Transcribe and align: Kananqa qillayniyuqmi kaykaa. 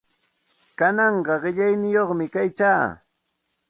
Kananqa 0.77 1.35
qillayniyuqmi 1.43 2.25
kaykaa. 2.33 2.83